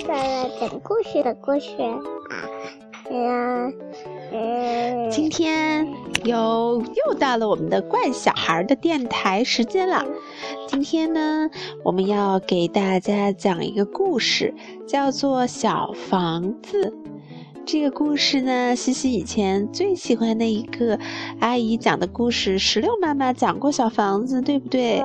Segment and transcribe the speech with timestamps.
[0.00, 1.98] 讲故事的故事啊，
[3.10, 3.74] 嗯
[4.30, 5.88] 嗯，今天
[6.24, 10.04] 又又到了我们的怪小孩的电台时间了。
[10.68, 11.50] 今天呢，
[11.84, 14.54] 我们要给大家讲一个故事，
[14.86, 16.84] 叫做《小房子》。
[17.70, 20.98] 这个故事呢，西西以前最喜欢的一个
[21.38, 25.00] 阿姨讲的故事，石榴妈妈讲过小房子，对不对？
[25.00, 25.04] 对，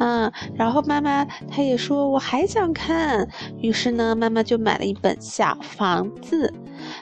[0.00, 3.26] 嗯，然后妈妈她也说我还想看，
[3.62, 6.52] 于是呢，妈妈就买了一本《小房子》。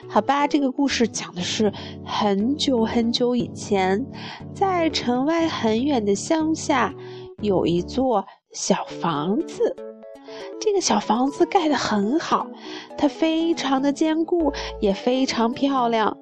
[0.09, 1.69] 好吧，这个故事讲的是
[2.05, 4.05] 很久很久以前，
[4.55, 6.93] 在城外很远的乡下，
[7.41, 9.75] 有一座小房子。
[10.63, 12.47] 这个小房子盖得很好，
[12.97, 16.15] 它非常的坚固，也非常漂亮。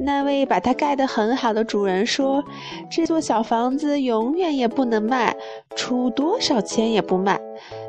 [0.00, 2.42] 那位把它盖得很好的主人说
[2.90, 5.36] ：“这座小房子永远也不能卖，
[5.76, 7.40] 出多少钱也不卖。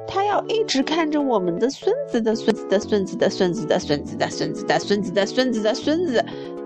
[0.07, 6.23] 他要一直看着我们的孙子的孙子的孙子的孙子的孙子的孙子的孙子的孙子的孙子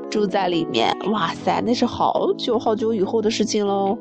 [0.09, 0.93] 住在里面。
[1.13, 3.97] 哇塞，那是好久好久以后的事情喽。”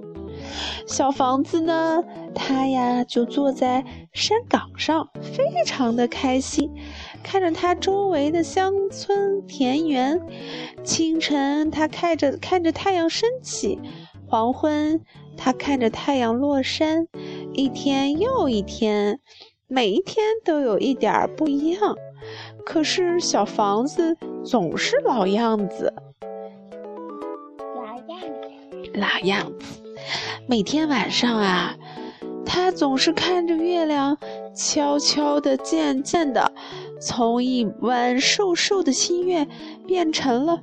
[0.86, 2.02] 小房子呢，
[2.40, 6.70] 它呀就坐在山岗上，非常的开心，
[7.22, 10.18] 看着他周围的乡村田园。
[10.84, 13.78] 清晨，他看着看着太阳升起；
[14.26, 15.02] 黄昏，
[15.36, 17.08] 他看着太阳落山。
[17.52, 19.18] 一天又一天，
[19.66, 21.96] 每一天都有一点儿不一样。
[22.64, 25.92] 可是小房子总是老样子，
[27.74, 29.82] 老样子，老样子。
[30.46, 31.76] 每天晚上啊，
[32.50, 34.16] 他总是看着月亮，
[34.54, 36.50] 悄悄的、渐渐的，
[36.98, 39.46] 从一弯瘦瘦的新月
[39.86, 40.62] 变成了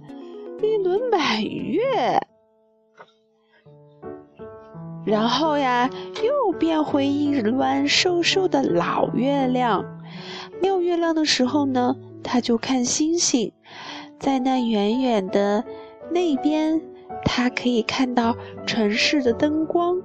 [0.63, 2.19] 一轮满月，
[5.05, 5.87] 然后呀，
[6.23, 9.85] 又变回一弯瘦瘦的老月亮。
[10.59, 13.53] 没有月亮的时候呢，他就看星星，
[14.19, 15.63] 在那远远的
[16.09, 16.81] 那边。
[17.23, 18.35] 他可以看到
[18.67, 19.99] 城市的灯光，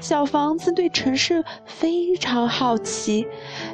[0.00, 3.26] 小房子对城市非常好奇，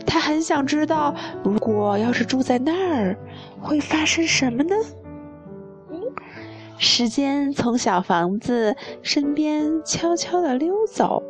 [0.06, 1.14] 他很想知道，
[1.44, 3.16] 如果要是住在那儿，
[3.60, 4.74] 会发生什么呢？
[6.78, 11.22] 时间从小房子身边悄悄地溜走，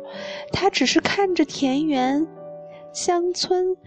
[0.51, 2.27] 他只是看着田园、
[2.93, 3.77] 乡村，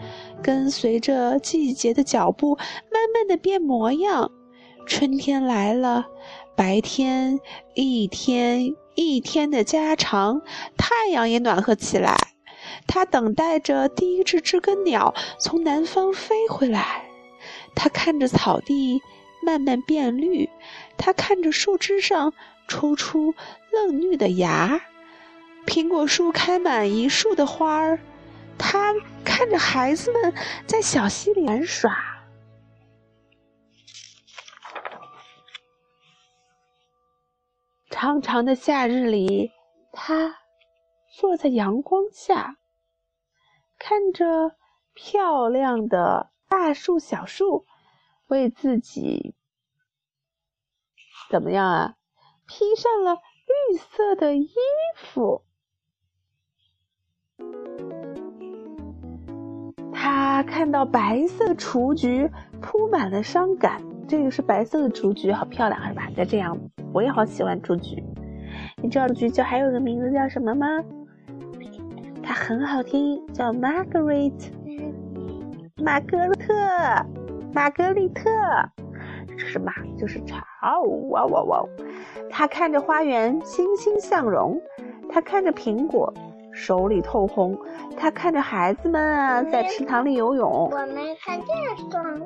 [0.42, 2.56] 跟随着季节的脚步，
[2.90, 4.30] 慢慢地变模样。
[4.86, 6.06] 春天来了。
[6.56, 7.38] 白天
[7.74, 8.74] 一天
[9.06, 10.42] 一天的加长，
[10.76, 12.16] 太阳也暖和起来。
[12.86, 17.04] 他等待着第一只知更鸟从南方飞回来。
[17.74, 19.00] 他看着草地
[19.42, 20.48] 慢慢变绿，
[20.96, 22.32] 他看着树枝上
[22.68, 23.34] 抽出
[23.72, 24.80] 嫩绿的芽，
[25.66, 27.98] 苹果树开满一树的花儿。
[28.58, 28.94] 他
[29.24, 30.34] 看着孩子们
[30.66, 32.09] 在小溪里玩耍。
[37.90, 39.50] 长长的夏日里，
[39.92, 40.36] 他
[41.18, 42.56] 坐在阳光下，
[43.78, 44.56] 看着
[44.94, 47.66] 漂亮的大树、小树，
[48.28, 49.34] 为自己
[51.28, 51.96] 怎么样啊？
[52.46, 54.48] 披上了绿色的衣
[54.94, 55.42] 服。
[59.92, 62.30] 他看到白色雏菊
[62.62, 66.08] 铺满了伤感，这个是白色的雏菊，好漂亮，是吧？
[66.16, 66.56] 在这样。
[66.92, 68.02] 我也好喜欢雏菊，
[68.82, 70.66] 你知道雏菊叫还有个名字叫什么吗？
[72.22, 74.32] 它很好听，叫 Margaret，
[75.76, 76.54] 玛格丽特，
[77.52, 78.30] 玛格丽特，
[79.36, 80.36] 这是马，就是草，
[81.10, 81.64] 哇哇哇！
[82.28, 84.60] 他看着花园欣欣向荣，
[85.08, 86.12] 他看着苹果
[86.52, 87.58] 手里透红，
[87.96, 90.68] 他看着孩子们啊在池塘里游泳。
[90.70, 91.46] 我没看见
[91.90, 92.20] 山，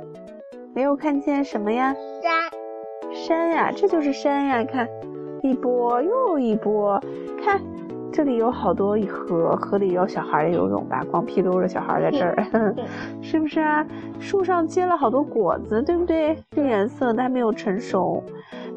[0.75, 1.95] 没有看见什么呀？
[2.23, 2.33] 山。
[3.27, 4.63] 山呀，这就是山呀！
[4.63, 4.87] 看，
[5.43, 7.03] 一波又一波，
[7.43, 7.59] 看，
[8.13, 11.03] 这里有好多一河，河里有小孩游泳吧？
[11.11, 12.75] 光屁溜的小孩在这儿，
[13.23, 13.87] 是不是啊？
[14.21, 16.37] 树上结了好多果子，对不对？
[16.51, 18.23] 这颜色的还没有成熟。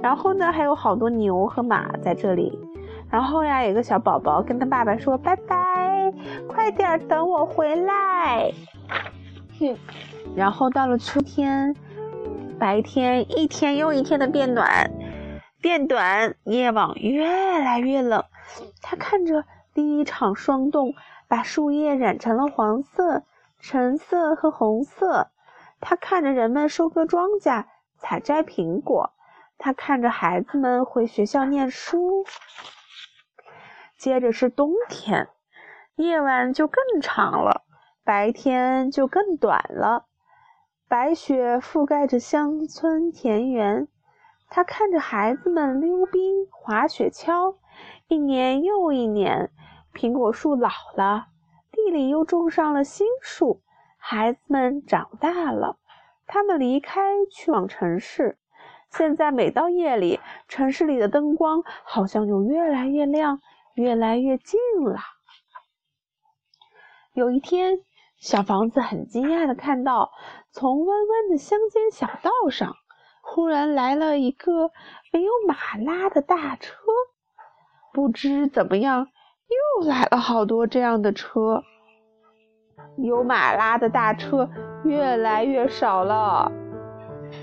[0.01, 2.57] 然后呢，还有好多牛和马在这里。
[3.09, 6.13] 然后呀，有个小宝宝跟他爸爸说：“拜拜，
[6.47, 8.49] 快点等我回来。”
[9.59, 9.75] 哼。
[10.37, 11.75] 然后到了秋天。
[12.59, 14.91] 白天一天又一天的变暖，
[15.61, 18.23] 变短，夜晚越来越冷。
[18.81, 19.45] 他看着
[19.75, 20.95] 第一场霜冻，
[21.27, 23.23] 把树叶染成了黄色、
[23.59, 25.29] 橙色和红色。
[25.79, 27.65] 他看着人们收割庄稼、
[27.97, 29.13] 采摘苹果。
[29.59, 32.25] 他看着孩子们回学校念书。
[33.97, 35.29] 接着是冬天，
[35.95, 37.63] 夜晚就更长了，
[38.03, 40.05] 白天就更短了。
[40.89, 43.89] 白雪覆盖着乡村田园，
[44.49, 47.57] 他看着孩子们溜冰、滑雪橇，
[48.07, 49.51] 一年又一年，
[49.93, 51.27] 苹果树老了，
[51.73, 53.61] 地里又种上了新树，
[53.97, 55.77] 孩子们长大了，
[56.25, 58.37] 他们离开，去往城市。
[58.89, 63.41] 现在每到夜里，城市里的灯光好像就越来越亮，
[63.73, 65.01] 越来越近了。
[67.11, 67.79] 有一天。
[68.19, 70.09] 小房子很惊讶的看到，
[70.59, 72.73] 从弯弯的乡间小道上，
[73.21, 74.71] 忽然来了一个
[75.13, 76.73] 没有马拉的大车。
[77.93, 79.07] 不知怎么样，
[79.81, 81.61] 又来了好多这样的车。
[82.95, 84.49] 有马拉的大车
[84.83, 86.51] 越来越少了。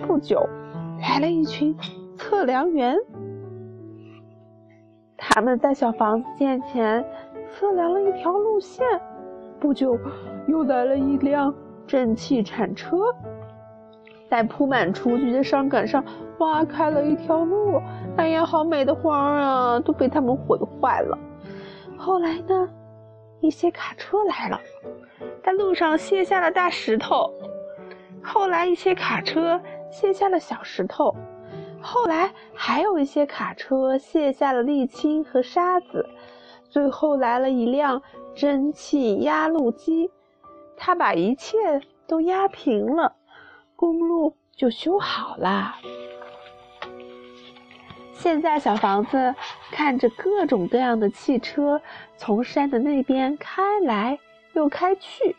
[0.09, 0.49] 不久，
[1.01, 1.79] 来了一群
[2.17, 2.99] 测量员，
[5.17, 7.09] 他们在小房子面前
[7.49, 8.85] 测量了一条路线。
[9.61, 9.97] 不久。
[10.47, 11.55] 又来了一辆
[11.87, 12.97] 蒸汽铲车，
[14.29, 16.05] 在铺满雏菊的山岗上
[16.39, 17.81] 挖开了一条路。
[18.17, 21.19] 哎呀，好美的花啊，都被他们毁坏了。
[21.97, 22.69] 后来呢，
[23.41, 24.61] 一些卡车来了，
[25.43, 27.31] 在路上卸下了大石头。
[28.23, 29.61] 后来一些卡车
[29.91, 31.15] 卸下了小石头。
[31.81, 36.09] 后来还有一些卡车卸下了沥青和沙子。
[36.71, 38.01] 最后来了一辆
[38.35, 40.11] 蒸汽压路机。
[40.77, 43.17] 他把一切都压平了，
[43.77, 45.75] 公路就修好了。
[48.13, 49.35] 现在，小房子
[49.71, 51.81] 看着各种各样的汽车
[52.17, 54.19] 从山的那边开来
[54.55, 55.37] 又开去，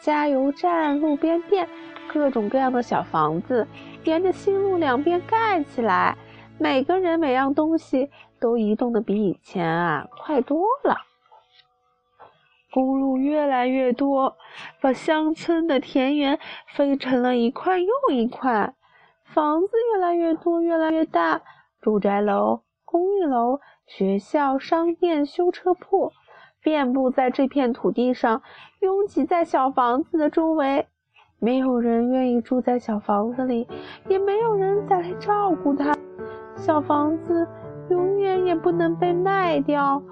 [0.00, 1.68] 加油站、路边店，
[2.12, 3.66] 各种各样的小房子
[4.04, 6.16] 沿着新路两边盖起来，
[6.58, 10.96] 每个人每样东西都移动的比以前啊快多了。
[12.72, 14.36] 公路越来越多，
[14.80, 16.38] 把乡村的田园
[16.74, 18.74] 分成了一块又一块。
[19.24, 21.42] 房子越来越多，越来越大，
[21.82, 26.12] 住宅楼、公寓楼、学校、商店、修车铺，
[26.62, 28.40] 遍布在这片土地上，
[28.80, 30.86] 拥挤在小房子的周围。
[31.38, 33.66] 没有人愿意住在小房子里，
[34.08, 35.94] 也没有人再来照顾它。
[36.56, 37.46] 小房子
[37.90, 40.02] 永远也不能被卖掉，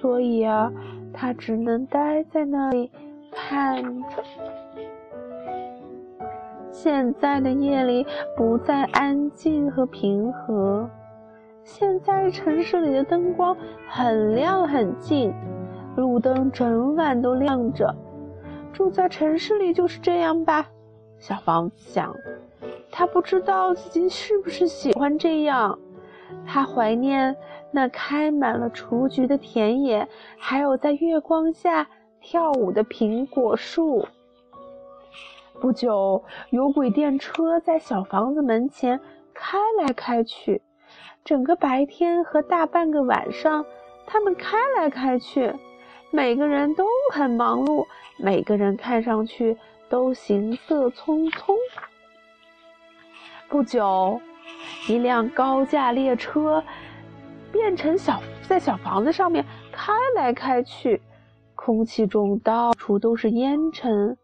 [0.00, 0.72] 所以啊。
[1.18, 2.90] 他只能待在那里
[3.32, 4.22] 盼着。
[6.70, 10.88] 现在的夜里不再安静和平和，
[11.64, 13.56] 现在城市里的灯光
[13.88, 15.32] 很亮很近，
[15.96, 17.94] 路灯整晚都亮着。
[18.74, 20.66] 住在城市里就是这样吧？
[21.18, 22.14] 小房子想，
[22.92, 25.78] 他不知道自己是不是喜欢这样。
[26.44, 27.34] 他怀念。
[27.72, 30.08] 那开满了雏菊的田野，
[30.38, 31.86] 还有在月光下
[32.20, 34.06] 跳舞的苹果树。
[35.60, 39.00] 不久，有轨电车在小房子门前
[39.34, 40.62] 开来开去，
[41.24, 43.64] 整个白天和大半个晚上，
[44.06, 45.52] 他们开来开去，
[46.10, 47.86] 每个人都很忙碌，
[48.18, 49.56] 每个人看上去
[49.88, 51.54] 都行色匆匆。
[53.48, 54.20] 不久，
[54.88, 56.62] 一辆高架列车。
[57.56, 59.42] 变成小在小房子上面
[59.72, 61.00] 开来开去，
[61.54, 64.18] 空气中到处都是烟尘，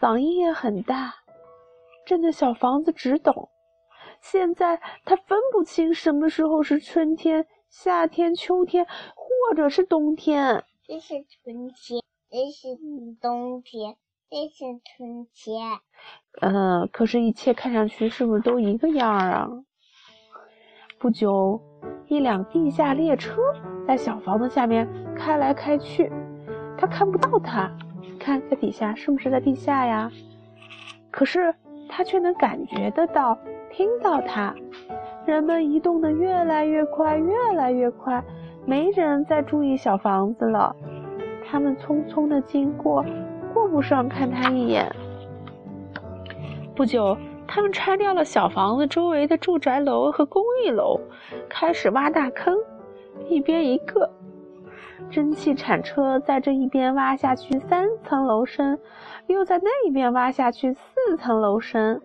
[0.00, 1.14] 嗓音也很大，
[2.04, 3.48] 震得小房子直抖。
[4.20, 8.84] 现在他分不清什么时候是春天、夏天、秋天，
[9.14, 10.64] 或者是冬天。
[10.84, 12.76] 这是春天，这是
[13.22, 13.96] 冬天，
[14.28, 15.78] 这是春天。
[16.40, 19.48] 嗯，可是，一切看上去是不是都一个样儿啊？
[20.98, 21.62] 不久。
[22.08, 23.40] 一辆地下列车
[23.86, 26.10] 在小房子下面开来开去，
[26.76, 27.70] 他看不到它，
[28.18, 30.10] 看在底下是不是在地下呀？
[31.10, 31.54] 可是
[31.88, 33.38] 他却能感觉得到，
[33.70, 34.54] 听到它。
[35.24, 38.22] 人们移动的越来越快，越来越快，
[38.64, 40.74] 没人再注意小房子了。
[41.44, 43.04] 他们匆匆的经过，
[43.52, 44.94] 顾不上看他一眼。
[46.74, 47.16] 不久。
[47.48, 51.00] 他们拆掉了小房子周围的住宅楼和公寓楼，
[51.48, 52.56] 开始挖大坑，
[53.28, 54.10] 一边一个。
[55.10, 58.78] 蒸汽铲车在这一边挖下去三层楼深，
[59.26, 62.00] 又在那一边挖下去四层楼深。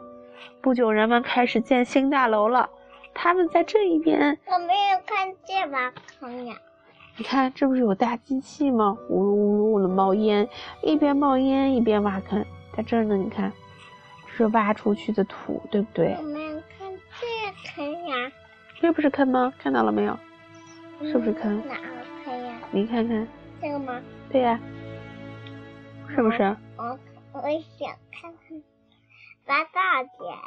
[0.62, 2.70] 不久，人们开始建新大楼了。
[3.14, 6.56] 他们在这一边，我没有看见挖坑呀。
[7.18, 8.98] 你看，这不是有大机器吗？
[9.10, 10.48] 呜噜呜噜的冒烟，
[10.82, 12.46] 一边冒烟一边挖坑。
[12.76, 13.52] 在这儿呢，你看。
[14.42, 16.16] 是挖出去的土，对不对？
[16.18, 18.32] 我们看这坑呀，
[18.80, 19.54] 这不是坑吗？
[19.60, 20.18] 看到了没有？
[21.04, 21.62] 是不是坑？
[21.68, 21.88] 哪个
[22.26, 22.56] 坑呀？
[22.72, 23.28] 你看看，
[23.62, 24.02] 这个吗？
[24.32, 24.60] 对呀，
[26.10, 26.56] 是不是？
[26.78, 27.00] 我
[27.34, 28.64] 我想看看，
[29.48, 30.38] 挖大点。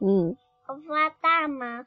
[0.00, 1.84] 嗯，我挖大吗？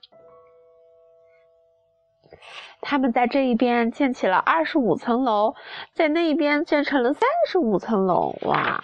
[2.81, 5.55] 他们在这一边建起了二十五层楼，
[5.93, 8.35] 在那一边建成了三十五层楼。
[8.43, 8.83] 哇！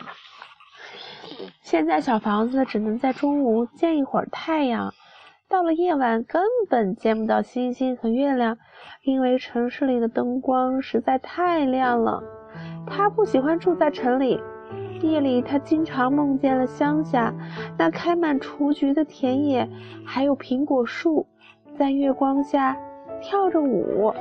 [1.62, 4.94] 现在小房子只能在中午见一会儿太阳，
[5.50, 8.58] 到了夜晚根本见不到星星和月亮，
[9.04, 12.24] 因为城市里的灯光实在太亮了。
[12.86, 14.40] 他不喜欢住在城里，
[15.02, 17.34] 夜里他经常梦见了乡下
[17.78, 19.70] 那开满雏菊的田野，
[20.06, 21.28] 还有苹果树，
[21.78, 22.76] 在月光下
[23.22, 24.14] 跳着舞。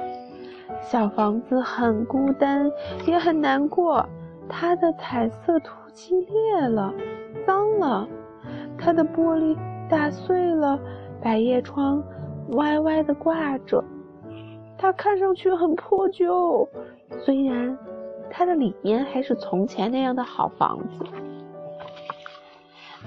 [0.82, 2.70] 小房子很孤单，
[3.06, 4.06] 也很难过，
[4.48, 6.92] 它的彩色图漆裂了。
[7.46, 8.06] 脏了，
[8.76, 9.56] 它的玻璃
[9.88, 10.78] 打碎了，
[11.22, 12.04] 百叶窗
[12.50, 13.82] 歪歪的挂着，
[14.76, 16.68] 它看上去很破旧。
[17.20, 17.76] 虽然
[18.30, 21.04] 它的里面还是从前那样的好房子。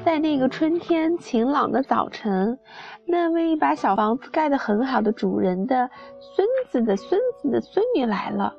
[0.03, 2.57] 在那个春天晴朗的早晨，
[3.05, 8.55] 那位把小房子盖得很好的主人的孙子的孙子的孙女来了。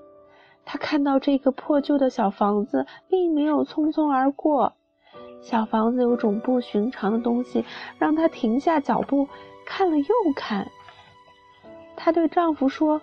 [0.72, 4.74] 他看到这个破旧的小房子，并没有匆匆而过。
[5.42, 7.64] 小房子有种不寻常的东西，
[7.98, 9.26] 让她停下脚步，
[9.66, 10.70] 看了又看。
[11.96, 13.02] 她对丈夫说：“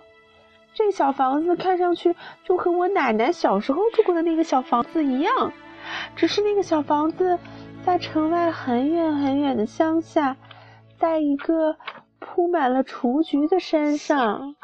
[0.72, 5.52] 这小房子看上去就和我奶奶小时候住过的那个小房子一样，
[6.16, 7.38] 只是那个小房子
[7.84, 10.38] 在城外很远很远的乡下，
[10.96, 11.76] 在一个
[12.18, 14.54] 铺满了雏菊的山上，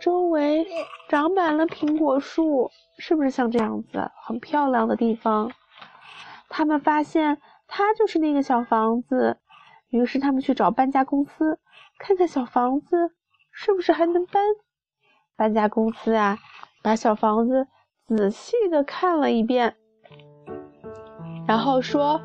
[0.00, 0.66] 周围
[1.08, 5.52] 长满了苹果树，是不是像这样子很漂亮的地方？”
[6.48, 9.38] 他们发现它就是那个小房子，
[9.88, 11.58] 于是他们去找搬家公司，
[11.98, 13.12] 看看小房子
[13.50, 14.42] 是不是还能搬。
[15.34, 16.38] 搬家公司啊，
[16.82, 17.66] 把小房子
[18.06, 19.76] 仔细的看了一遍，
[21.48, 22.20] 然后说：“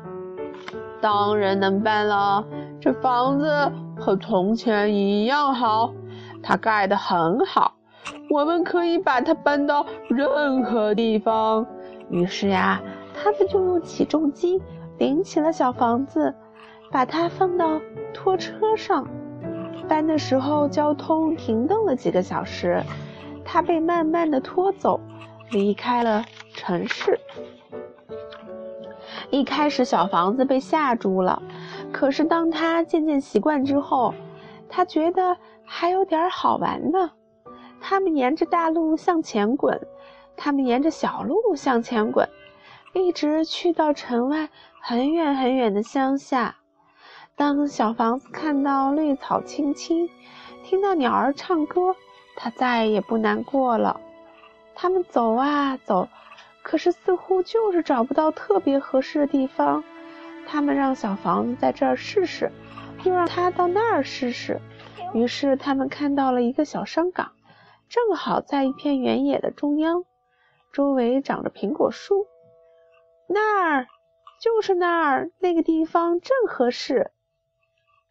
[1.00, 2.44] 当然能搬了，
[2.80, 5.92] 这房子和从前一样好，
[6.42, 7.74] 它盖得很好，
[8.30, 11.66] 我们可以把它搬到任何地方。”
[12.10, 12.80] 于是呀。
[13.20, 14.62] 他们就用起重机
[14.96, 16.32] 顶起了小房子，
[16.88, 17.80] 把它放到
[18.14, 19.04] 拖车上。
[19.88, 22.80] 搬的时候，交通停顿了几个小时，
[23.44, 25.00] 它被慢慢的拖走，
[25.50, 27.18] 离开了城市。
[29.30, 31.42] 一开始，小房子被吓住了，
[31.90, 34.14] 可是当他渐渐习惯之后，
[34.68, 35.36] 他觉得
[35.68, 37.12] 还有点好玩呢。
[37.80, 39.78] 他们沿着大路向前滚，
[40.36, 42.28] 他们沿着小路向前滚。
[42.94, 44.48] 一直去到城外
[44.80, 46.56] 很远很远的乡下。
[47.36, 50.08] 当小房子看到绿草青青，
[50.64, 51.94] 听到鸟儿唱歌，
[52.34, 54.00] 它再也不难过了。
[54.74, 56.08] 他们走啊走，
[56.62, 59.84] 可是似乎就是找不到特别合适的地方。
[60.46, 62.50] 他们让小房子在这儿试试，
[63.04, 64.60] 又让他到那儿试试。
[65.14, 67.32] 于是他们看到了一个小山岗，
[67.88, 70.04] 正好在一片原野的中央，
[70.72, 72.26] 周围长着苹果树。
[73.28, 73.86] 那儿，
[74.40, 77.10] 就是那儿，那个地方正合适。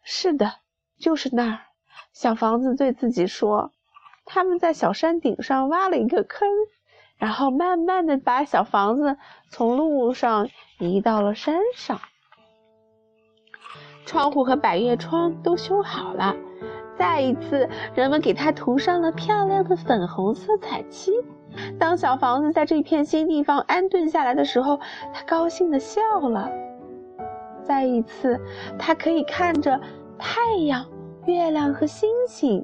[0.04, 0.54] 是的，
[1.00, 1.60] 就是那儿。
[2.14, 3.72] 小房子对自己说
[4.26, 6.50] ：“他们在小山顶上挖了一个坑，
[7.18, 9.18] 然后慢慢的把小房子
[9.52, 10.50] 从路上
[10.80, 12.00] 移到了山上。
[14.06, 16.36] 窗户和百叶窗都修好了，
[16.98, 21.12] 再一次，人们给它涂上了漂亮的粉红色彩漆。”
[21.80, 24.80] 当小房子在这片新地方安顿下来的时候，
[25.14, 26.52] 他高兴地笑了。
[27.64, 28.40] 再一次，
[28.78, 29.80] 他可以看着
[30.18, 30.86] 太阳、
[31.26, 32.62] 月亮和星星；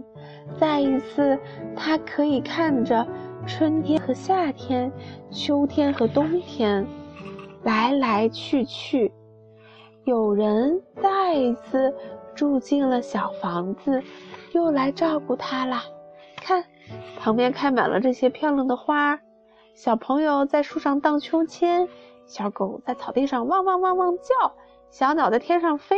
[0.58, 1.38] 再一次，
[1.76, 3.06] 他可以看着
[3.48, 4.92] 春天和夏天、
[5.32, 6.86] 秋天和冬天，
[7.64, 9.12] 来来去去。
[10.06, 11.94] 有人再一次
[12.36, 14.04] 住进了小房子，
[14.52, 15.84] 又来照顾他啦。
[16.38, 16.66] 看。
[17.18, 19.18] 旁边开满了这些漂亮的花，
[19.74, 21.88] 小朋友在树上荡秋千，
[22.26, 24.54] 小狗在草地上汪汪汪汪叫，
[24.92, 25.98] 小鸟在天上飞，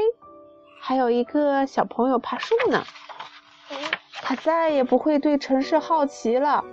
[0.80, 2.84] 还有一个小朋友爬树呢。
[4.22, 6.63] 他再也不会对城市好奇了，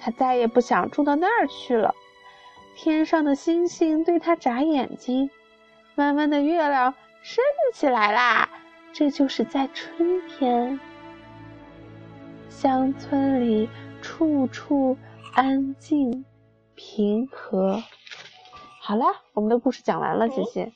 [0.00, 1.94] 他再也不想住到那儿去了。
[2.76, 5.30] 天上的星星对他眨眼睛，
[5.94, 8.48] 弯弯的月亮升起来啦，
[8.92, 10.78] 这就是在春天。
[12.48, 13.68] 乡村里
[14.00, 14.96] 处处
[15.34, 16.24] 安静
[16.74, 17.82] 平和。
[18.80, 20.72] 好了，我们的故事讲完了，谢谢。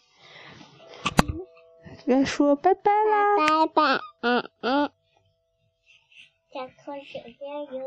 [2.06, 3.36] 该说拜拜啦！
[3.36, 4.90] 拜拜，嗯嗯。
[6.52, 7.80] 小兔小加油。